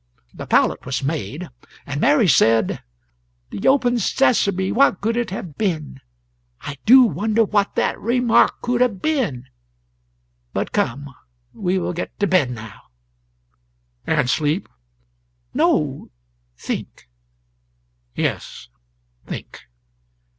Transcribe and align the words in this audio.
The 0.33 0.47
pallet 0.47 0.83
was 0.83 1.03
made, 1.03 1.47
and 1.85 2.01
Mary 2.01 2.27
said: 2.27 2.81
"The 3.51 3.67
open 3.67 3.99
sesame 3.99 4.71
what 4.71 4.99
could 4.99 5.15
it 5.15 5.29
have 5.29 5.59
been? 5.59 6.01
I 6.61 6.79
do 6.87 7.03
wonder 7.03 7.43
what 7.43 7.75
that 7.75 8.01
remark 8.01 8.63
could 8.63 8.81
have 8.81 8.99
been. 9.03 9.45
But 10.53 10.71
come; 10.71 11.13
we 11.53 11.77
will 11.77 11.93
get 11.93 12.19
to 12.19 12.25
bed 12.25 12.49
now." 12.49 12.81
"And 14.07 14.27
sleep?" 14.27 14.67
"No; 15.53 16.09
think." 16.57 17.07
"Yes; 18.15 18.69
think." 19.27 19.61